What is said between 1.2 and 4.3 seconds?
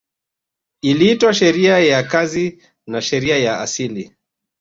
sheria ya kazi na sheria ya asili